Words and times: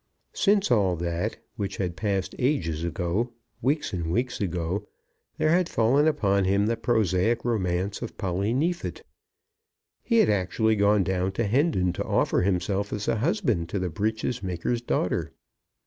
Since 0.33 0.71
all 0.71 0.95
that, 0.95 1.37
which 1.57 1.77
had 1.77 1.95
passed 1.95 2.33
ages 2.39 2.83
ago, 2.83 3.29
weeks 3.61 3.93
and 3.93 4.11
weeks 4.11 4.41
ago, 4.41 4.87
there 5.37 5.51
had 5.51 5.69
fallen 5.69 6.07
upon 6.07 6.43
him 6.45 6.65
the 6.65 6.75
prosaic 6.75 7.45
romance 7.45 8.01
of 8.01 8.17
Polly 8.17 8.51
Neefit. 8.51 9.03
He 10.01 10.17
had 10.17 10.29
actually 10.31 10.75
gone 10.75 11.03
down 11.03 11.33
to 11.33 11.43
Hendon 11.43 11.93
to 11.93 12.03
offer 12.03 12.41
himself 12.41 12.91
as 12.91 13.07
a 13.07 13.17
husband 13.17 13.69
to 13.69 13.77
the 13.77 13.89
breeches 13.91 14.41
maker's 14.41 14.81
daughter. 14.81 15.33